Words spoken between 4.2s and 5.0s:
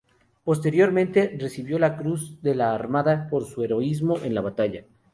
en la batalla.